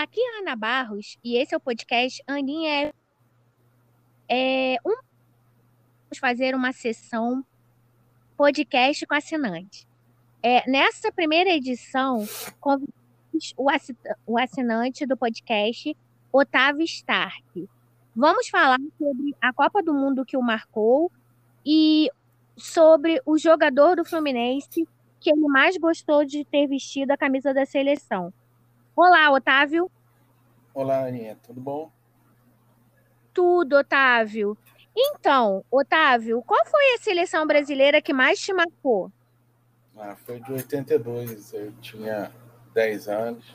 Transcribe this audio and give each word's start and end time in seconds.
Aqui 0.00 0.20
é 0.20 0.36
a 0.36 0.42
Ana 0.42 0.54
Barros 0.54 1.18
e 1.24 1.36
esse 1.36 1.52
é 1.52 1.56
o 1.56 1.60
podcast 1.60 2.22
Aninha 2.24 2.92
é, 4.28 4.74
é 4.74 4.78
um 4.86 4.90
vamos 4.90 6.18
fazer 6.20 6.54
uma 6.54 6.72
sessão 6.72 7.44
podcast 8.36 9.04
com 9.04 9.14
assinante. 9.16 9.88
É, 10.40 10.70
nessa 10.70 11.10
primeira 11.10 11.50
edição, 11.50 12.24
convidamos 12.60 13.52
o 14.24 14.38
assinante 14.38 15.04
do 15.04 15.16
podcast, 15.16 15.96
Otávio 16.32 16.84
Stark. 16.84 17.68
Vamos 18.14 18.48
falar 18.48 18.78
sobre 18.96 19.34
a 19.40 19.52
Copa 19.52 19.82
do 19.82 19.92
Mundo 19.92 20.24
que 20.24 20.36
o 20.36 20.42
marcou 20.42 21.10
e 21.66 22.08
sobre 22.56 23.20
o 23.26 23.36
jogador 23.36 23.96
do 23.96 24.04
Fluminense 24.04 24.86
que 25.18 25.30
ele 25.32 25.48
mais 25.48 25.76
gostou 25.76 26.24
de 26.24 26.44
ter 26.44 26.68
vestido 26.68 27.10
a 27.10 27.16
camisa 27.16 27.52
da 27.52 27.66
seleção. 27.66 28.32
Olá, 29.00 29.30
Otávio. 29.30 29.88
Olá, 30.80 31.06
Aninha, 31.08 31.36
tudo 31.42 31.60
bom? 31.60 31.90
Tudo, 33.34 33.78
Otávio. 33.78 34.56
Então, 34.96 35.64
Otávio, 35.68 36.40
qual 36.42 36.64
foi 36.66 36.94
a 36.94 36.98
seleção 36.98 37.44
brasileira 37.44 38.00
que 38.00 38.12
mais 38.12 38.38
te 38.38 38.52
marcou? 38.52 39.10
Ah, 39.96 40.14
foi 40.14 40.38
de 40.38 40.52
82. 40.52 41.52
Eu 41.52 41.72
tinha 41.80 42.32
10 42.72 43.08
anos 43.08 43.52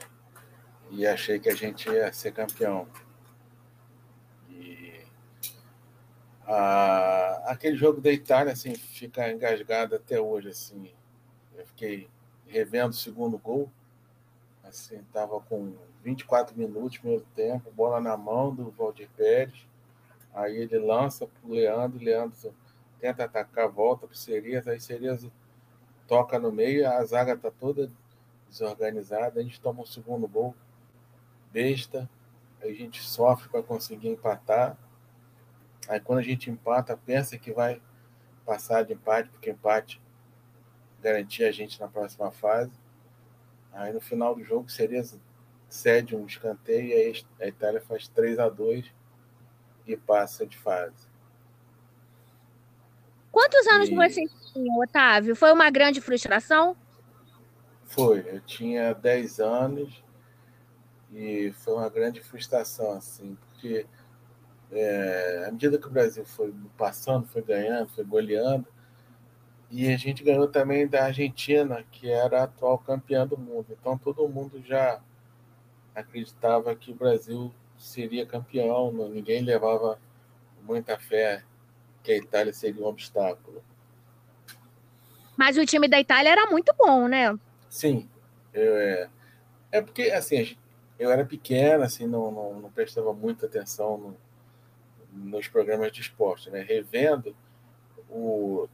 e 0.91 1.07
achei 1.07 1.39
que 1.39 1.47
a 1.47 1.55
gente 1.55 1.89
ia 1.89 2.11
ser 2.11 2.33
campeão. 2.33 2.89
E 4.49 5.05
ah, 6.45 7.41
aquele 7.45 7.77
jogo 7.77 8.01
da 8.01 8.11
Itália 8.11 8.51
assim 8.51 8.75
fica 8.75 9.31
engasgado 9.31 9.95
até 9.95 10.19
hoje 10.19 10.49
assim. 10.49 10.91
Eu 11.55 11.65
fiquei 11.67 12.09
revendo 12.45 12.89
o 12.89 12.97
segundo 12.97 13.37
gol. 13.37 13.71
Assim, 14.61 15.01
tava 15.13 15.39
com 15.39 15.73
24 16.03 16.57
minutos, 16.57 16.99
meu 17.01 17.21
tempo, 17.33 17.71
bola 17.71 18.01
na 18.01 18.17
mão 18.17 18.53
do 18.53 18.69
Valdir 18.71 19.09
Pérez. 19.15 19.65
Aí 20.33 20.57
ele 20.57 20.77
lança 20.77 21.25
para 21.25 21.49
o 21.49 21.53
Leandro, 21.53 22.03
Leandro 22.03 22.53
tenta 22.99 23.23
atacar, 23.23 23.69
volta 23.69 24.07
para 24.07 24.13
o 24.13 24.17
Serias, 24.17 24.67
aí 24.67 24.79
Serias 24.79 25.25
toca 26.07 26.39
no 26.39 26.51
meio, 26.51 26.89
a 26.89 27.03
zaga 27.05 27.33
está 27.33 27.51
toda 27.51 27.89
desorganizada, 28.49 29.39
a 29.39 29.43
gente 29.43 29.59
toma 29.61 29.79
o 29.79 29.83
um 29.83 29.85
segundo 29.85 30.27
gol, 30.27 30.55
besta, 31.51 32.09
aí 32.61 32.71
a 32.71 32.75
gente 32.75 33.01
sofre 33.03 33.49
para 33.49 33.63
conseguir 33.63 34.09
empatar. 34.09 34.77
Aí 35.87 35.99
quando 35.99 36.19
a 36.19 36.23
gente 36.23 36.49
empata, 36.49 36.97
pensa 36.97 37.37
que 37.37 37.51
vai 37.51 37.81
passar 38.45 38.83
de 38.83 38.93
empate, 38.93 39.29
porque 39.29 39.49
empate 39.49 40.01
garantia 41.01 41.49
a 41.49 41.51
gente 41.51 41.79
na 41.79 41.87
próxima 41.87 42.31
fase. 42.31 42.71
Aí 43.71 43.91
no 43.91 43.99
final 43.99 44.35
do 44.35 44.43
jogo 44.43 44.69
seria 44.69 45.03
cede 45.73 46.15
um 46.15 46.27
escanteio 46.27 46.85
e 46.85 47.25
a 47.41 47.47
Itália 47.47 47.81
faz 47.81 48.07
3 48.07 48.37
a 48.37 48.47
2 48.47 48.93
e 49.87 49.97
passa 49.97 50.45
de 50.45 50.55
fase. 50.55 51.07
Quantos 53.31 53.65
anos 53.65 53.89
e... 53.89 53.95
você 53.95 54.21
tinha, 54.53 54.79
Otávio? 54.79 55.35
Foi 55.35 55.51
uma 55.51 55.71
grande 55.71 55.99
frustração? 55.99 56.77
Foi, 57.85 58.23
eu 58.27 58.39
tinha 58.41 58.93
10 58.93 59.39
anos 59.39 60.03
e 61.11 61.51
foi 61.53 61.73
uma 61.73 61.89
grande 61.89 62.21
frustração, 62.21 62.91
assim, 62.91 63.35
porque 63.35 63.87
é, 64.71 65.45
à 65.47 65.51
medida 65.51 65.79
que 65.79 65.87
o 65.87 65.91
Brasil 65.91 66.23
foi 66.23 66.53
passando, 66.77 67.27
foi 67.27 67.41
ganhando, 67.41 67.89
foi 67.89 68.03
goleando, 68.03 68.67
e 69.71 69.91
a 69.91 69.97
gente 69.97 70.23
ganhou 70.23 70.47
também 70.47 70.87
da 70.87 71.05
Argentina, 71.05 71.83
que 71.91 72.11
era 72.11 72.41
a 72.41 72.43
atual 72.43 72.77
campeã 72.77 73.25
do 73.25 73.39
mundo. 73.39 73.65
Então 73.71 73.97
todo 73.97 74.29
mundo 74.29 74.61
já 74.61 75.01
acreditava 75.95 76.75
que 76.75 76.91
o 76.91 76.95
Brasil 76.95 77.53
seria 77.77 78.25
campeão, 78.25 78.91
ninguém 79.09 79.41
levava 79.41 79.99
muita 80.63 80.97
fé 80.97 81.43
que 82.01 82.11
a 82.11 82.17
Itália 82.17 82.53
seria 82.53 82.83
um 82.83 82.87
obstáculo. 82.87 83.63
Mas 85.37 85.57
o 85.57 85.65
time 85.65 85.87
da 85.87 85.99
Itália 85.99 86.29
era 86.29 86.49
muito 86.49 86.73
bom, 86.77 87.07
né? 87.07 87.37
Sim. 87.69 88.09
Eu, 88.53 88.77
é, 88.77 89.09
é 89.71 89.81
porque, 89.81 90.03
assim, 90.03 90.55
eu 90.99 91.11
era 91.11 91.25
pequena, 91.25 91.85
assim, 91.85 92.05
não, 92.05 92.31
não, 92.31 92.61
não 92.61 92.71
prestava 92.71 93.13
muita 93.13 93.45
atenção 93.45 93.97
no, 93.97 94.17
nos 95.11 95.47
programas 95.47 95.91
de 95.91 96.01
esporte, 96.01 96.49
né? 96.49 96.61
Revendo 96.61 97.35
o 98.09 98.67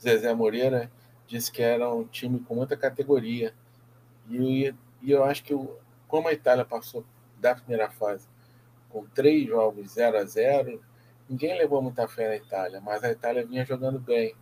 Zezé 0.00 0.32
Moreira 0.32 0.90
disse 1.26 1.50
que 1.50 1.62
era 1.62 1.92
um 1.92 2.04
time 2.04 2.40
com 2.40 2.54
muita 2.54 2.76
categoria. 2.76 3.52
E, 4.28 4.72
e 5.02 5.10
eu 5.10 5.24
acho 5.24 5.42
que, 5.42 5.54
o, 5.54 5.76
como 6.10 6.28
a 6.28 6.32
Itália 6.32 6.64
passou 6.64 7.04
da 7.38 7.54
primeira 7.54 7.88
fase 7.88 8.28
com 8.90 9.06
três 9.06 9.46
jogos 9.46 9.92
0 9.92 10.18
a 10.18 10.24
0 10.24 10.82
ninguém 11.28 11.56
levou 11.56 11.80
muita 11.80 12.08
fé 12.08 12.28
na 12.28 12.36
Itália, 12.36 12.80
mas 12.80 13.04
a 13.04 13.12
Itália 13.12 13.46
vinha 13.46 13.64
jogando 13.64 14.00
bem. 14.00 14.34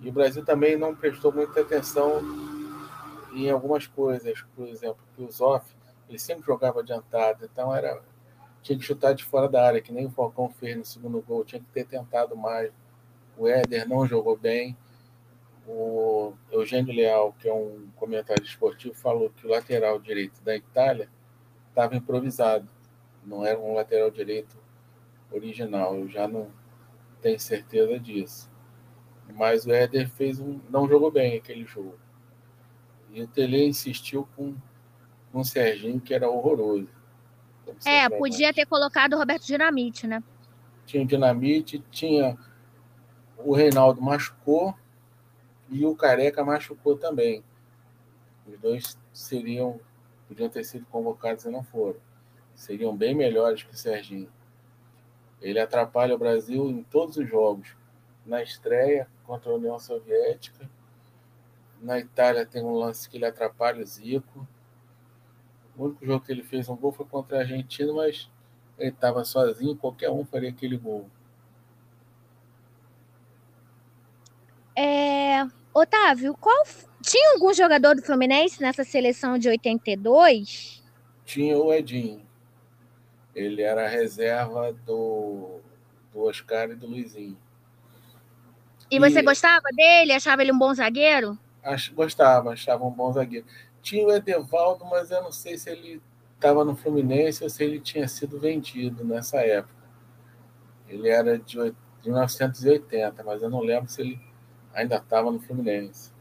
E 0.00 0.10
o 0.10 0.12
Brasil 0.12 0.44
também 0.44 0.76
não 0.76 0.94
prestou 0.94 1.32
muita 1.32 1.62
atenção 1.62 2.20
em 3.32 3.50
algumas 3.50 3.86
coisas, 3.86 4.44
por 4.54 4.68
exemplo, 4.68 4.98
que 5.16 5.22
o 5.22 5.30
Zoff, 5.30 5.74
ele 6.08 6.18
sempre 6.18 6.44
jogava 6.46 6.80
adiantado, 6.80 7.44
então 7.44 7.74
era 7.74 8.00
tinha 8.62 8.78
que 8.78 8.84
chutar 8.84 9.14
de 9.14 9.24
fora 9.24 9.48
da 9.48 9.66
área, 9.66 9.80
que 9.80 9.92
nem 9.92 10.06
o 10.06 10.10
Falcão 10.10 10.50
fez 10.50 10.76
no 10.76 10.84
segundo 10.84 11.22
gol, 11.22 11.44
tinha 11.44 11.60
que 11.60 11.68
ter 11.72 11.86
tentado 11.86 12.36
mais. 12.36 12.70
O 13.36 13.48
Éder 13.48 13.88
não 13.88 14.06
jogou 14.06 14.36
bem. 14.36 14.76
O 15.70 16.32
Eugênio 16.50 16.94
Leal, 16.94 17.34
que 17.38 17.46
é 17.46 17.52
um 17.52 17.88
comentário 17.96 18.42
esportivo, 18.42 18.94
falou 18.94 19.28
que 19.28 19.46
o 19.46 19.50
lateral 19.50 19.98
direito 19.98 20.42
da 20.42 20.56
Itália 20.56 21.10
estava 21.68 21.94
improvisado, 21.94 22.66
não 23.22 23.44
era 23.44 23.58
um 23.58 23.74
lateral 23.74 24.10
direito 24.10 24.56
original. 25.30 25.94
Eu 25.94 26.08
já 26.08 26.26
não 26.26 26.50
tenho 27.20 27.38
certeza 27.38 28.00
disso. 28.00 28.50
Mas 29.34 29.66
o 29.66 29.70
Éder 29.70 30.08
fez 30.08 30.40
um, 30.40 30.58
não 30.70 30.88
jogou 30.88 31.10
bem 31.10 31.36
aquele 31.36 31.66
jogo. 31.66 31.98
E 33.10 33.22
o 33.22 33.28
Tele 33.28 33.66
insistiu 33.66 34.26
com, 34.34 34.54
com 35.30 35.40
o 35.40 35.44
Serginho, 35.44 36.00
que 36.00 36.14
era 36.14 36.30
horroroso. 36.30 36.88
É, 37.84 38.08
podia 38.08 38.54
ter 38.54 38.64
colocado 38.64 39.12
o 39.12 39.18
Roberto 39.18 39.44
Dinamite, 39.44 40.06
né? 40.06 40.22
Tinha 40.86 41.02
o 41.02 41.06
Dinamite, 41.06 41.84
tinha 41.90 42.38
o 43.36 43.54
Reinaldo 43.54 44.00
machucou 44.00 44.74
e 45.70 45.84
o 45.84 45.94
Careca 45.94 46.44
machucou 46.44 46.96
também. 46.96 47.44
Os 48.46 48.58
dois 48.58 48.98
seriam, 49.12 49.80
podiam 50.26 50.48
ter 50.48 50.64
sido 50.64 50.86
convocados 50.86 51.44
e 51.44 51.50
não 51.50 51.62
foram. 51.62 52.00
Seriam 52.54 52.96
bem 52.96 53.14
melhores 53.14 53.62
que 53.62 53.74
o 53.74 53.76
Serginho. 53.76 54.32
Ele 55.40 55.60
atrapalha 55.60 56.14
o 56.14 56.18
Brasil 56.18 56.68
em 56.68 56.82
todos 56.82 57.16
os 57.16 57.28
jogos. 57.28 57.76
Na 58.24 58.42
estreia 58.42 59.08
contra 59.24 59.50
a 59.50 59.54
União 59.54 59.78
Soviética. 59.78 60.68
Na 61.80 61.98
Itália 61.98 62.44
tem 62.44 62.62
um 62.62 62.74
lance 62.74 63.08
que 63.08 63.16
ele 63.16 63.24
atrapalha 63.24 63.82
o 63.82 63.86
Zico. 63.86 64.46
O 65.76 65.84
único 65.84 66.04
jogo 66.04 66.24
que 66.24 66.32
ele 66.32 66.42
fez 66.42 66.68
um 66.68 66.76
gol 66.76 66.90
foi 66.90 67.06
contra 67.06 67.38
a 67.38 67.40
Argentina, 67.40 67.92
mas 67.92 68.28
ele 68.76 68.90
estava 68.90 69.24
sozinho, 69.24 69.76
qualquer 69.76 70.10
um 70.10 70.24
faria 70.24 70.50
aquele 70.50 70.76
gol. 70.76 71.08
É, 74.80 75.44
Otávio, 75.74 76.36
qual 76.40 76.64
tinha 77.02 77.32
algum 77.32 77.52
jogador 77.52 77.96
do 77.96 78.02
Fluminense 78.02 78.62
nessa 78.62 78.84
seleção 78.84 79.36
de 79.36 79.48
82? 79.48 80.80
Tinha 81.24 81.58
o 81.58 81.72
Edinho. 81.72 82.24
Ele 83.34 83.62
era 83.62 83.86
a 83.86 83.88
reserva 83.88 84.72
do, 84.86 85.58
do 86.12 86.20
Oscar 86.20 86.70
e 86.70 86.76
do 86.76 86.86
Luizinho. 86.86 87.36
E 88.88 89.00
você 89.00 89.18
e, 89.18 89.22
gostava 89.22 89.64
dele? 89.74 90.12
Achava 90.12 90.42
ele 90.42 90.52
um 90.52 90.58
bom 90.58 90.72
zagueiro? 90.72 91.36
Ach, 91.60 91.92
gostava, 91.92 92.52
achava 92.52 92.84
um 92.84 92.92
bom 92.92 93.12
zagueiro. 93.12 93.46
Tinha 93.82 94.06
o 94.06 94.12
Edevaldo, 94.12 94.84
mas 94.84 95.10
eu 95.10 95.20
não 95.24 95.32
sei 95.32 95.58
se 95.58 95.70
ele 95.70 96.00
estava 96.36 96.64
no 96.64 96.76
Fluminense 96.76 97.42
ou 97.42 97.50
se 97.50 97.64
ele 97.64 97.80
tinha 97.80 98.06
sido 98.06 98.38
vendido 98.38 99.04
nessa 99.04 99.38
época. 99.38 99.74
Ele 100.88 101.08
era 101.08 101.36
de, 101.36 101.56
de 102.00 102.10
1980, 102.10 103.24
mas 103.24 103.42
eu 103.42 103.50
não 103.50 103.60
lembro 103.60 103.90
se 103.90 104.02
ele 104.02 104.27
ainda 104.78 104.96
estava 104.96 105.30
no 105.30 105.40
Fluminense. 105.40 106.12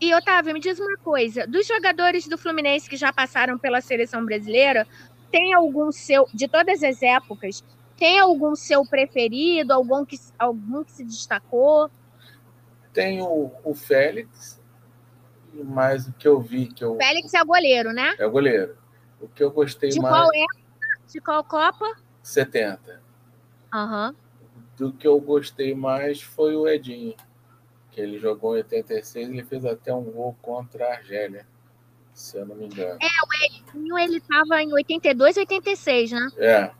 E 0.00 0.14
Otávio, 0.14 0.52
me 0.52 0.60
diz 0.60 0.78
uma 0.80 0.96
coisa: 0.98 1.46
dos 1.46 1.66
jogadores 1.66 2.26
do 2.26 2.36
Fluminense 2.36 2.88
que 2.88 2.96
já 2.96 3.12
passaram 3.12 3.58
pela 3.58 3.80
seleção 3.80 4.24
brasileira, 4.24 4.86
tem 5.30 5.52
algum 5.52 5.92
seu, 5.92 6.26
de 6.34 6.48
todas 6.48 6.82
as 6.82 7.02
épocas, 7.02 7.62
tem 7.96 8.18
algum 8.18 8.56
seu 8.56 8.84
preferido, 8.84 9.72
algum 9.72 10.04
que, 10.04 10.18
algum 10.38 10.82
que 10.82 10.92
se 10.92 11.04
destacou? 11.04 11.90
Tem 12.92 13.22
o, 13.22 13.52
o 13.62 13.74
Félix, 13.74 14.60
mas 15.52 16.08
o 16.08 16.12
que 16.14 16.26
eu 16.26 16.40
vi 16.40 16.66
que 16.66 16.82
eu. 16.82 16.96
Félix 16.96 17.34
é 17.34 17.44
goleiro, 17.44 17.92
né? 17.92 18.16
É 18.18 18.26
goleiro. 18.26 18.76
O 19.20 19.28
que 19.28 19.44
eu 19.44 19.50
gostei 19.50 19.90
de 19.90 20.00
mais. 20.00 20.14
De 20.14 20.20
qual 20.20 20.30
época? 20.34 20.60
De 21.12 21.20
qual 21.20 21.44
Copa? 21.44 21.96
70. 22.22 23.00
Aham. 23.72 24.08
Uhum 24.08 24.29
do 24.80 24.90
que 24.90 25.06
eu 25.06 25.20
gostei 25.20 25.74
mais 25.74 26.22
foi 26.22 26.56
o 26.56 26.66
Edinho, 26.66 27.14
que 27.90 28.00
ele 28.00 28.18
jogou 28.18 28.54
em 28.56 28.60
86, 28.60 29.28
ele 29.28 29.44
fez 29.44 29.66
até 29.66 29.92
um 29.92 30.04
gol 30.04 30.34
contra 30.40 30.86
a 30.88 30.92
Argélia, 30.94 31.46
se 32.14 32.38
eu 32.38 32.46
não 32.46 32.56
me 32.56 32.64
engano. 32.64 32.98
É, 32.98 33.06
o 33.06 33.76
Elinho, 33.76 33.98
ele 33.98 34.16
estava 34.16 34.62
em 34.62 34.72
82, 34.72 35.36
86, 35.36 36.12
né? 36.12 36.28
É. 36.38 36.70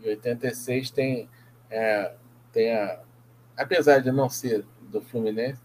Em 0.00 0.10
86 0.10 0.92
tem, 0.92 1.28
é, 1.68 2.14
tem 2.52 2.72
a. 2.76 3.00
Apesar 3.56 3.98
de 3.98 4.12
não 4.12 4.28
ser 4.28 4.64
do 4.82 5.00
Fluminense, 5.00 5.60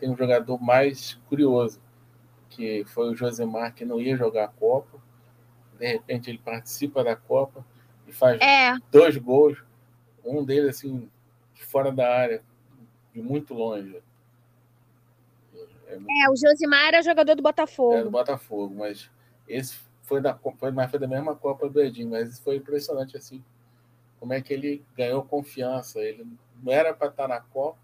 tem 0.00 0.10
um 0.10 0.16
jogador 0.16 0.60
mais 0.60 1.14
curioso, 1.28 1.80
que 2.50 2.84
foi 2.86 3.12
o 3.12 3.14
Josemar, 3.14 3.72
que 3.72 3.84
não 3.84 4.00
ia 4.00 4.16
jogar 4.16 4.46
a 4.46 4.48
Copa. 4.48 4.98
De 5.78 5.86
repente 5.86 6.28
ele 6.28 6.38
participa 6.38 7.04
da 7.04 7.14
Copa 7.14 7.64
e 8.04 8.12
faz 8.12 8.40
É, 8.40 8.74
dois 8.90 9.16
gols. 9.16 9.67
Um 10.24 10.44
deles, 10.44 10.76
assim, 10.76 11.10
fora 11.54 11.90
da 11.92 12.08
área, 12.08 12.42
de 13.12 13.20
muito 13.20 13.54
longe. 13.54 14.02
É, 15.86 15.96
muito- 15.96 16.10
é, 16.10 16.30
o 16.30 16.36
Josimar 16.36 16.88
era 16.88 17.02
jogador 17.02 17.24
do 17.24 17.30
era 17.30 17.36
do 17.36 17.42
Botafogo. 17.42 18.10
Botafogo, 18.10 18.74
mas 18.74 19.10
esse 19.48 19.78
foi 20.02 20.20
da, 20.20 20.34
foi, 20.34 20.70
mas 20.70 20.90
foi 20.90 20.98
da 20.98 21.08
mesma 21.08 21.34
Copa 21.34 21.68
do 21.68 21.80
Edinho, 21.80 22.10
mas 22.10 22.38
foi 22.38 22.56
impressionante, 22.56 23.16
assim, 23.16 23.42
como 24.18 24.32
é 24.32 24.40
que 24.40 24.52
ele 24.52 24.84
ganhou 24.96 25.22
confiança. 25.24 26.00
Ele 26.00 26.26
não 26.62 26.72
era 26.72 26.94
para 26.94 27.08
estar 27.08 27.28
na 27.28 27.40
Copa 27.40 27.78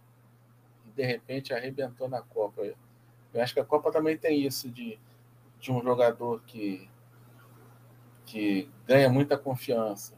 e, 0.86 0.90
de 0.90 1.04
repente, 1.04 1.52
arrebentou 1.52 2.08
na 2.08 2.22
Copa. 2.22 2.62
Eu 3.32 3.42
acho 3.42 3.54
que 3.54 3.60
a 3.60 3.64
Copa 3.64 3.90
também 3.90 4.16
tem 4.16 4.40
isso 4.44 4.70
de, 4.70 4.98
de 5.58 5.72
um 5.72 5.82
jogador 5.82 6.42
que, 6.46 6.88
que 8.26 8.70
ganha 8.86 9.08
muita 9.08 9.36
confiança 9.36 10.13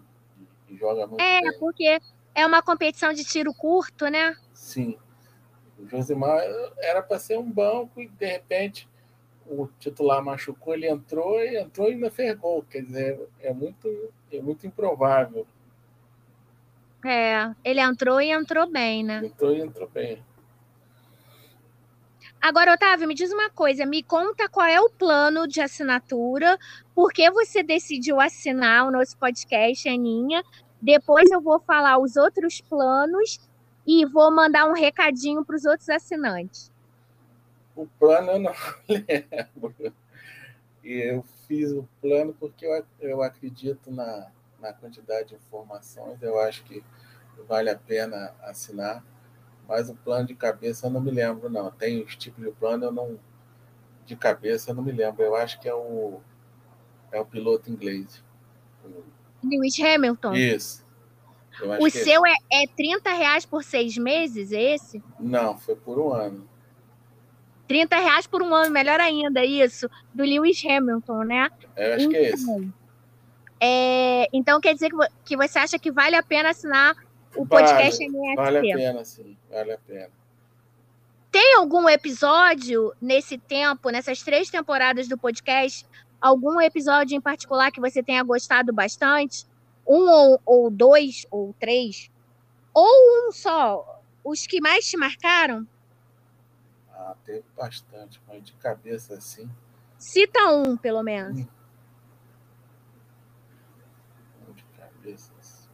joga 0.76 1.06
muito 1.06 1.20
É, 1.20 1.40
bem. 1.40 1.58
porque 1.58 2.00
é 2.34 2.46
uma 2.46 2.62
competição 2.62 3.12
de 3.12 3.25
tiro 3.25 3.52
curto, 3.55 4.06
né? 4.08 4.37
Sim. 4.52 4.99
O 5.78 5.87
Josimar 5.88 6.40
era 6.78 7.02
para 7.02 7.19
ser 7.19 7.38
um 7.38 7.50
banco 7.50 8.00
e, 8.00 8.08
de 8.08 8.26
repente, 8.26 8.88
o 9.46 9.69
titular 9.78 10.23
machucou, 10.25 10.75
ele 10.75 10.88
entrou 10.88 11.40
e 11.40 11.56
entrou 11.58 11.88
e 11.88 11.93
ainda 11.94 12.11
fez 12.11 12.34
gol. 12.38 12.64
Quer 12.69 12.82
dizer, 12.82 13.28
é 13.40 13.52
muito, 13.52 14.12
é 14.32 14.40
muito 14.40 14.67
improvável. 14.67 15.46
É, 17.05 17.55
ele 17.62 17.81
entrou 17.81 18.20
e 18.20 18.31
entrou 18.31 18.67
bem, 18.69 19.05
né? 19.05 19.20
Entrou 19.25 19.55
e 19.55 19.61
entrou 19.61 19.88
bem. 19.88 20.23
Agora, 22.40 22.75
Otávio, 22.75 23.08
me 23.08 23.14
diz 23.14 23.32
uma 23.32 23.50
coisa, 23.50 23.84
me 23.87 24.02
conta 24.02 24.49
qual 24.49 24.67
é 24.67 24.81
o 24.81 24.90
plano 24.90 25.49
de 25.49 25.61
assinatura, 25.61 26.58
por 26.94 27.12
que 27.12 27.31
você 27.31 27.62
decidiu 27.62 28.20
assinar 28.20 28.87
o 28.87 28.90
nosso 28.90 29.17
podcast, 29.19 29.88
Aninha. 29.88 30.44
Depois 30.81 31.31
eu 31.31 31.40
vou 31.40 31.58
falar 31.61 31.99
os 31.99 32.17
outros 32.17 32.61
planos 32.61 33.40
e 33.87 34.05
vou 34.05 34.31
mandar 34.31 34.69
um 34.69 34.75
recadinho 34.75 35.44
para 35.44 35.56
os 35.56 35.64
outros 35.64 35.88
assinantes. 35.88 36.70
O 37.75 37.87
plano 37.87 38.32
eu 38.32 38.38
não 38.40 38.52
lembro. 38.88 39.94
Eu 40.82 41.25
fiz 41.46 41.73
o 41.73 41.88
plano 42.00 42.34
porque 42.38 42.67
eu, 42.67 42.84
eu 43.00 43.23
acredito 43.23 43.90
na, 43.90 44.31
na 44.61 44.73
quantidade 44.73 45.31
de 45.31 45.34
informações. 45.34 46.23
Eu 46.23 46.38
acho 46.40 46.64
que 46.64 46.82
vale 47.49 47.70
a 47.70 47.78
pena 47.78 48.34
assinar. 48.43 49.05
Mas 49.69 49.90
o 49.90 49.94
plano 49.94 50.26
de 50.26 50.34
cabeça 50.34 50.87
eu 50.87 50.90
não 50.90 51.00
me 51.00 51.11
lembro, 51.11 51.50
não. 51.50 51.70
Tem 51.70 52.02
os 52.02 52.17
tipos 52.17 52.44
de 52.44 52.50
plano, 52.52 52.84
eu 52.84 52.93
não. 52.93 53.19
De 54.05 54.14
cabeça 54.14 54.70
eu 54.70 54.75
não 54.75 54.82
me 54.82 54.93
lembro. 54.93 55.23
Eu 55.23 55.34
acho 55.34 55.61
que 55.61 55.69
é 55.69 55.75
o. 55.75 56.20
É 57.11 57.20
o 57.20 57.26
piloto 57.26 57.70
inglês. 57.70 58.23
Lewis 59.43 59.79
Hamilton, 59.79 60.35
Isso. 60.35 60.87
O 61.81 61.85
que 61.87 61.91
seu 61.91 62.27
é, 62.27 62.35
é 62.53 62.67
30 62.67 63.11
reais 63.12 63.47
por 63.47 63.65
seis 63.65 63.97
meses, 63.97 64.53
é 64.53 64.75
esse? 64.75 65.03
Não, 65.19 65.56
foi 65.56 65.75
por 65.75 65.99
um 65.99 66.12
ano. 66.12 66.47
30 67.67 67.97
reais 67.97 68.27
por 68.27 68.43
um 68.43 68.55
ano, 68.55 68.71
melhor 68.71 69.00
ainda, 69.00 69.44
isso, 69.44 69.88
do 70.15 70.23
Lewis 70.23 70.62
Hamilton, 70.65 71.25
né? 71.25 71.50
Eu 71.77 71.94
acho 71.94 72.09
que 72.09 72.17
é 72.17 72.31
esse. 72.31 72.43
Então, 72.43 72.73
é, 73.59 74.29
então 74.33 74.61
quer 74.61 74.75
dizer 74.75 74.91
que, 74.91 74.97
que 75.25 75.37
você 75.37 75.59
acha 75.59 75.79
que 75.79 75.91
vale 75.91 76.15
a 76.15 76.23
pena 76.23 76.50
assinar 76.50 76.94
o 77.35 77.44
Vale, 77.44 77.67
podcast 77.67 78.05
NSP? 78.05 78.37
Vale 78.37 78.59
a 78.59 78.77
pena, 78.77 79.05
sim. 79.05 79.37
Vale 79.50 79.73
a 79.73 79.79
pena. 79.79 80.11
Tem 81.31 81.55
algum 81.56 81.88
episódio 81.88 82.94
nesse 83.00 83.37
tempo, 83.37 83.91
nessas 83.91 84.23
três 84.23 84.49
temporadas 84.49 85.09
do 85.09 85.19
podcast, 85.19 85.87
algum 86.26 86.61
episódio 86.61 87.17
em 87.17 87.20
particular 87.20 87.70
que 87.70 87.81
você 87.81 88.02
tenha 88.02 88.23
gostado 88.23 88.73
bastante? 88.73 89.46
Um 89.87 90.11
ou, 90.11 90.40
ou 90.44 90.70
dois, 90.70 91.26
ou 91.31 91.55
três? 91.58 92.11
Ou 92.75 93.28
um 93.28 93.32
só? 93.32 94.02
Os 94.25 94.46
que 94.46 94.61
mais 94.61 94.84
te 94.84 94.96
marcaram? 94.96 95.67
Ah, 96.93 97.14
teve 97.25 97.44
bastante, 97.56 98.20
mas 98.26 98.44
de 98.44 98.52
cabeça 98.55 99.14
assim. 99.14 99.49
Cita 99.99 100.52
um, 100.52 100.76
pelo 100.76 101.02
menos. 101.02 101.37
De 104.55 104.64
cabeça 104.76 105.32
assim. 105.38 105.69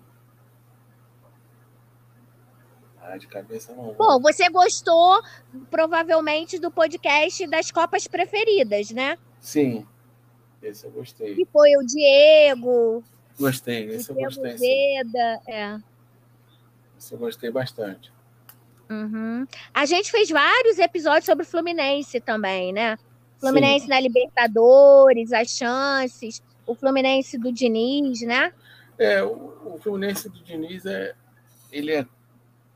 Ah, 3.01 3.17
de 3.17 3.27
cabeça 3.27 3.75
não 3.75 3.85
vou. 3.85 3.95
Bom, 3.95 4.21
você 4.21 4.49
gostou 4.49 5.23
provavelmente 5.71 6.59
do 6.59 6.71
podcast 6.71 7.47
das 7.49 7.71
Copas 7.71 8.07
Preferidas, 8.07 8.91
né? 8.91 9.19
Sim. 9.41 9.87
Esse 10.63 10.87
eu 10.87 10.91
gostei. 10.91 11.35
Que 11.35 11.45
foi 11.47 11.77
o 11.77 11.85
Diego, 11.85 13.03
Gostei, 13.39 13.87
esse 13.89 14.11
eu 14.11 14.17
gostei. 14.17 14.57
Zeda. 14.57 15.41
É. 15.49 15.79
Esse 16.99 17.15
eu 17.15 17.19
gostei 17.19 17.51
bastante. 17.51 18.13
Uhum. 18.91 19.47
A 19.73 19.87
gente 19.87 20.11
fez 20.11 20.29
vários 20.29 20.79
episódios 20.79 21.25
sobre 21.25 21.45
o 21.45 21.49
Fluminense 21.49 22.21
também, 22.21 22.73
né? 22.73 22.97
Fluminense 23.41 23.87
Sim. 23.87 23.91
na 23.91 24.01
Libertadores, 24.01 25.33
as 25.33 25.51
chances, 25.51 26.43
o 26.67 26.75
Fluminense 26.75 27.39
do 27.39 27.51
Diniz, 27.51 28.21
né? 28.21 28.53
É, 28.99 29.23
o, 29.23 29.75
o 29.75 29.79
Fluminense 29.83 30.29
do 30.29 30.43
Diniz 30.45 30.85
é. 30.87 31.15
Ele 31.73 31.93
é. 31.95 32.07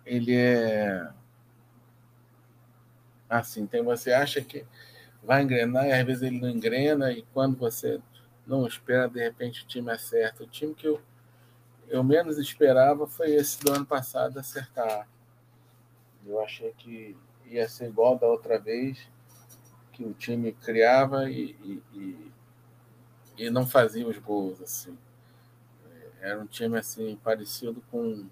Ele 0.04 0.34
é. 0.34 1.08
Assim, 3.28 3.66
tem, 3.66 3.82
você 3.82 4.12
acha 4.12 4.40
que 4.40 4.64
vai 5.26 5.42
engrenar 5.42 5.86
e 5.86 5.92
às 5.92 6.06
vezes 6.06 6.22
ele 6.22 6.40
não 6.40 6.48
engrena, 6.48 7.12
e 7.12 7.22
quando 7.34 7.58
você 7.58 8.00
não 8.46 8.66
espera, 8.66 9.08
de 9.08 9.18
repente 9.18 9.64
o 9.64 9.66
time 9.66 9.90
acerta. 9.90 10.44
O 10.44 10.46
time 10.46 10.72
que 10.72 10.86
eu, 10.86 11.00
eu 11.88 12.04
menos 12.04 12.38
esperava 12.38 13.06
foi 13.06 13.34
esse 13.34 13.60
do 13.60 13.72
ano 13.72 13.84
passado 13.84 14.38
acertar. 14.38 15.08
Eu 16.24 16.40
achei 16.42 16.72
que 16.78 17.16
ia 17.46 17.68
ser 17.68 17.88
igual 17.88 18.16
da 18.16 18.26
outra 18.26 18.58
vez, 18.58 19.08
que 19.92 20.04
o 20.04 20.12
time 20.12 20.52
criava 20.52 21.28
e, 21.28 21.56
e, 21.62 21.82
e, 21.92 22.32
e 23.38 23.50
não 23.50 23.66
fazia 23.66 24.06
os 24.06 24.18
gols. 24.18 24.60
Assim. 24.62 24.96
Era 26.20 26.40
um 26.40 26.46
time 26.46 26.78
assim 26.78 27.18
parecido 27.22 27.82
com 27.90 28.26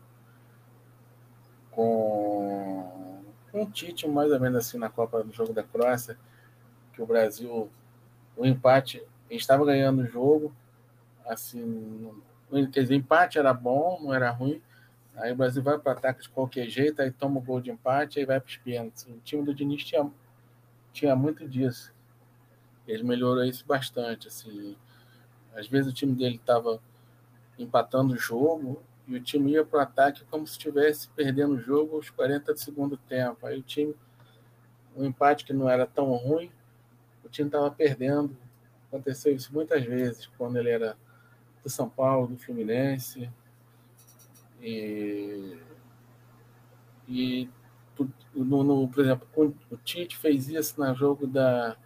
com 1.71 3.23
com 3.51 3.63
o 3.63 3.71
Tite 3.71 4.09
mais 4.09 4.33
ou 4.33 4.41
menos 4.41 4.59
assim 4.59 4.79
na 4.79 4.89
Copa 4.89 5.23
do 5.23 5.33
Jogo 5.33 5.53
da 5.53 5.63
Croácia, 5.63 6.19
que 6.95 7.03
o 7.03 7.07
Brasil 7.07 7.71
o 8.37 8.45
empate 8.45 9.03
a 9.29 9.33
gente 9.33 9.41
estava 9.41 9.65
ganhando 9.65 10.03
o 10.03 10.07
jogo, 10.07 10.55
assim, 11.27 12.13
quer 12.73 12.83
dizer, 12.83 12.95
empate 12.95 13.39
era 13.39 13.55
bom, 13.55 13.99
não 14.03 14.13
era 14.13 14.31
ruim. 14.31 14.61
Aí 15.17 15.33
o 15.33 15.37
Brasil 15.37 15.63
vai 15.63 15.79
para 15.79 15.95
o 15.95 15.97
ataque 15.97 16.23
de 16.23 16.29
qualquer 16.29 16.69
jeito, 16.69 17.01
aí 17.01 17.11
toma 17.11 17.39
o 17.39 17.43
gol 17.43 17.61
de 17.61 17.71
empate, 17.71 18.19
aí 18.19 18.27
vai 18.27 18.41
para 18.41 18.49
os 18.49 18.57
pênaltis. 18.57 19.05
O 19.05 19.21
time 19.25 19.45
do 19.45 19.55
Diniz 19.55 19.85
tinha, 19.85 20.11
tinha 20.93 21.15
muito 21.15 21.49
disso. 21.49 21.93
Ele 22.87 23.03
melhorou 23.03 23.45
isso 23.45 23.65
bastante. 23.65 24.29
Assim. 24.29 24.77
Às 25.55 25.69
vezes 25.69 25.91
o 25.91 25.95
time 25.95 26.15
dele 26.15 26.37
estava 26.37 26.81
empatando 27.59 28.15
o 28.15 28.19
jogo 28.19 28.83
e 29.07 29.17
o 29.17 29.21
time 29.21 29.53
ia 29.53 29.65
para 29.65 29.79
o 29.79 29.83
ataque 29.83 30.25
como 30.25 30.47
se 30.47 30.55
estivesse 30.55 31.09
perdendo 31.11 31.55
o 31.55 31.61
jogo 31.61 31.97
aos 31.97 32.11
40 32.11 32.53
do 32.53 32.59
segundo 32.59 32.97
tempo. 32.97 33.47
Aí 33.47 33.59
o 33.59 33.63
time, 33.63 33.95
um 34.97 35.05
empate 35.05 35.45
que 35.45 35.53
não 35.53 35.71
era 35.71 35.87
tão 35.87 36.13
ruim, 36.15 36.51
time 37.35 37.49
estava 37.49 37.71
perdendo. 37.71 38.37
Aconteceu 38.89 39.35
isso 39.35 39.53
muitas 39.53 39.85
vezes, 39.85 40.27
quando 40.39 40.57
ele 40.57 40.71
era 40.71 40.97
do 41.63 41.69
São 41.69 41.89
Paulo, 41.89 42.29
do 42.29 42.39
Fluminense. 42.39 43.29
E, 44.63 45.59
e 47.09 47.51
no, 48.35 48.63
no, 48.63 48.89
por 48.89 49.03
exemplo, 49.05 49.29
o 49.71 49.77
Tite 49.79 50.17
fez 50.17 50.49
isso 50.49 50.81
no 50.81 50.95
jogo 50.95 51.27
da 51.27 51.77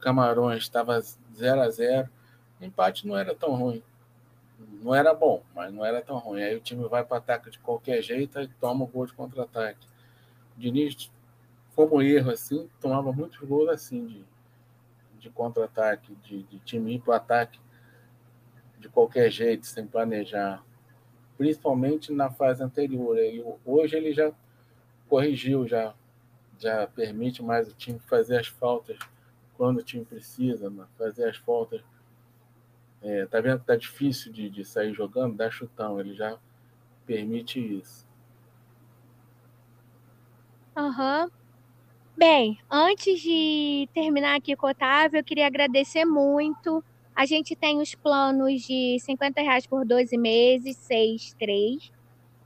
Camarões, 0.00 0.62
estava 0.62 1.00
0 1.00 1.60
a 1.60 1.70
0 1.70 2.08
O 2.60 2.64
empate 2.64 3.06
não 3.06 3.16
era 3.16 3.34
tão 3.34 3.54
ruim. 3.54 3.82
Não 4.82 4.94
era 4.94 5.14
bom, 5.14 5.42
mas 5.54 5.72
não 5.72 5.84
era 5.84 6.02
tão 6.02 6.18
ruim. 6.18 6.42
Aí 6.42 6.56
o 6.56 6.60
time 6.60 6.86
vai 6.88 7.04
para 7.04 7.18
ataque 7.18 7.50
de 7.50 7.58
qualquer 7.60 8.02
jeito 8.02 8.40
e 8.40 8.48
toma 8.48 8.84
o 8.84 8.88
gol 8.88 9.06
de 9.06 9.12
contra-ataque. 9.12 9.86
O 10.56 10.60
Diniz, 10.60 11.10
como 11.74 12.02
erro 12.02 12.32
assim, 12.32 12.68
tomava 12.80 13.12
muitos 13.12 13.38
gols 13.38 13.68
assim 13.70 14.06
de, 14.06 14.24
de 15.18 15.30
contra-ataque, 15.30 16.14
de, 16.22 16.42
de 16.44 16.58
time 16.60 16.94
ir 16.94 17.00
para 17.00 17.12
o 17.12 17.14
ataque 17.14 17.60
de 18.78 18.88
qualquer 18.88 19.30
jeito, 19.30 19.66
sem 19.66 19.86
planejar. 19.86 20.64
Principalmente 21.36 22.12
na 22.12 22.30
fase 22.30 22.62
anterior. 22.62 23.16
Ele, 23.18 23.44
hoje 23.64 23.96
ele 23.96 24.12
já 24.12 24.32
corrigiu, 25.08 25.66
já, 25.66 25.94
já 26.58 26.86
permite 26.86 27.42
mais 27.42 27.68
o 27.68 27.74
time 27.74 27.98
fazer 27.98 28.38
as 28.38 28.46
faltas 28.46 28.98
quando 29.56 29.78
o 29.78 29.82
time 29.82 30.04
precisa, 30.04 30.70
né? 30.70 30.86
fazer 30.96 31.28
as 31.28 31.36
faltas. 31.36 31.82
É, 33.02 33.26
tá 33.26 33.40
vendo 33.40 33.60
que 33.60 33.66
tá 33.66 33.76
difícil 33.76 34.32
de, 34.32 34.50
de 34.50 34.64
sair 34.64 34.92
jogando? 34.92 35.36
Dá 35.36 35.50
chutão, 35.50 36.00
ele 36.00 36.14
já 36.14 36.38
permite 37.06 37.58
isso. 37.58 38.06
Aham. 40.76 41.24
Uhum. 41.24 41.37
Bem, 42.18 42.58
antes 42.68 43.20
de 43.20 43.88
terminar 43.94 44.34
aqui 44.34 44.56
com 44.56 44.66
o 44.66 44.70
Otávio, 44.70 45.20
eu 45.20 45.24
queria 45.24 45.46
agradecer 45.46 46.04
muito. 46.04 46.82
A 47.14 47.24
gente 47.24 47.54
tem 47.54 47.80
os 47.80 47.94
planos 47.94 48.62
de 48.62 48.98
50 48.98 49.40
reais 49.40 49.68
por 49.68 49.84
12 49.86 50.18
meses, 50.18 50.76
6, 50.78 51.36
3. 51.38 51.92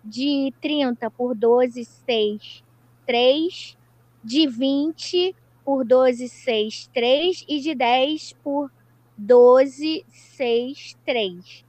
De 0.05 0.52
30 0.61 1.11
por 1.11 1.35
12, 1.35 1.87
6, 1.87 2.62
3. 3.07 3.79
De 4.23 4.47
20 4.47 5.35
por 5.64 5.87
12, 5.87 6.29
6, 6.29 6.91
3. 6.93 7.45
E 7.49 7.61
de 7.61 7.75
10 7.75 8.35
por 8.45 8.71
12, 9.17 10.05
6, 10.07 10.99
3. 11.07 11.64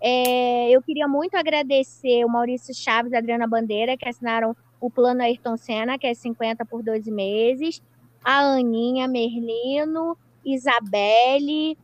É, 0.00 0.70
eu 0.70 0.80
queria 0.80 1.08
muito 1.08 1.34
agradecer 1.34 2.24
o 2.24 2.28
Maurício 2.28 2.72
Chaves 2.72 3.10
e 3.10 3.16
a 3.16 3.18
Adriana 3.18 3.48
Bandeira, 3.48 3.96
que 3.96 4.08
assinaram 4.08 4.56
o 4.80 4.90
plano 4.90 5.22
Ayrton 5.22 5.56
Senna, 5.56 5.98
que 5.98 6.06
é 6.06 6.14
50 6.14 6.64
por 6.64 6.82
12 6.82 7.10
meses, 7.10 7.82
a 8.24 8.40
Aninha 8.40 9.08
Merlino, 9.08 10.16
Isabelle, 10.44 11.76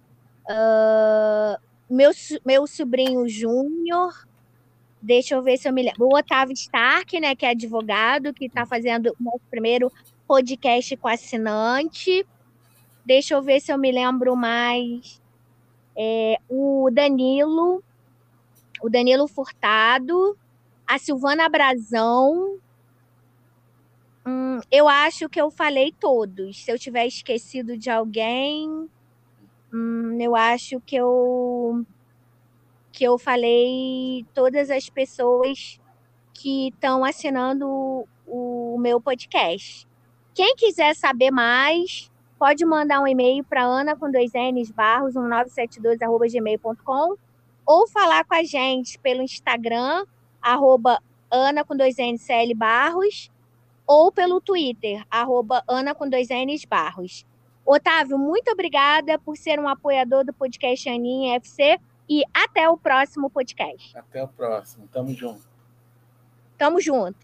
uh, 0.49 1.61
meu, 1.89 2.11
meu 2.45 2.67
sobrinho 2.67 3.29
Júnior, 3.29 4.27
deixa 5.01 5.35
eu 5.35 5.43
ver 5.43 5.59
se 5.59 5.69
eu 5.69 5.73
me 5.73 5.83
lembro, 5.83 6.07
o 6.07 6.17
Otávio 6.17 6.55
Stark, 6.55 7.19
né, 7.21 7.35
que 7.35 7.45
é 7.45 7.51
advogado, 7.51 8.33
que 8.33 8.47
está 8.47 8.65
fazendo 8.65 9.15
o 9.21 9.41
primeiro 9.51 9.93
podcast 10.27 10.97
com 10.97 11.09
assinante, 11.09 12.27
deixa 13.05 13.35
eu 13.35 13.43
ver 13.43 13.61
se 13.61 13.73
eu 13.73 13.79
me 13.79 13.93
lembro 13.93 14.35
mais, 14.35 15.21
é, 15.97 16.39
o 16.49 16.89
Danilo, 16.93 17.83
o 18.83 18.91
Danilo 18.91 19.29
Furtado, 19.29 20.37
a 20.87 20.99
Silvana 20.99 21.49
Brazão. 21.49 22.59
Hum, 24.27 24.61
eu 24.71 24.89
acho 24.89 25.29
que 25.29 25.41
eu 25.41 25.51
falei 25.51 25.93
todos. 25.93 26.65
Se 26.65 26.71
eu 26.71 26.79
tiver 26.79 27.07
esquecido 27.07 27.77
de 27.77 27.91
alguém, 27.91 28.89
hum, 29.73 30.19
eu 30.21 30.35
acho 30.35 30.81
que 30.81 30.97
eu 30.97 31.85
que 32.93 33.05
eu 33.05 33.19
falei 33.19 34.25
todas 34.33 34.71
as 34.71 34.89
pessoas 34.89 35.81
que 36.33 36.69
estão 36.69 37.05
assinando 37.05 37.69
o, 37.69 38.07
o 38.27 38.79
meu 38.79 39.01
podcast. 39.01 39.87
Quem 40.33 40.55
quiser 40.55 40.95
saber 40.95 41.33
mais, 41.33 42.11
pode 42.39 42.65
mandar 42.65 43.01
um 43.01 43.09
e-mail 43.09 43.43
para 43.45 43.65
ana 43.65 43.97
com 43.97 44.11
dois 44.11 44.31
n's 44.33 44.71
barros 44.71 45.15
1972 45.15 45.99
ou 47.67 47.89
falar 47.89 48.25
com 48.25 48.35
a 48.35 48.45
gente 48.45 48.99
pelo 49.01 49.23
Instagram 49.23 50.05
arroba 50.45 51.03
Ana 51.31 51.65
com 51.65 51.75
dois 51.75 51.97
N's 51.97 52.29
Barros, 52.55 53.31
ou 53.87 54.11
pelo 54.11 54.41
Twitter, 54.41 55.05
arroba 55.11 55.63
Ana 55.69 55.95
com 55.95 56.09
dois 56.09 56.29
N's 56.29 56.65
Barros. 56.65 57.27
Otávio, 57.65 58.19
muito 58.19 58.51
obrigada 58.51 59.19
por 59.19 59.37
ser 59.37 59.59
um 59.59 59.69
apoiador 59.69 60.25
do 60.25 60.33
podcast 60.33 60.89
Aninha 60.89 61.37
FC 61.37 61.79
e 62.09 62.23
até 62.33 62.69
o 62.69 62.77
próximo 62.77 63.31
podcast. 63.31 63.97
Até 63.97 64.23
o 64.23 64.29
próximo. 64.29 64.87
Tamo 64.93 65.15
junto. 65.15 65.49
Tamo 66.59 66.81
junto. 66.81 67.24